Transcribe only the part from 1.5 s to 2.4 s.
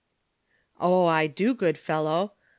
good fellow.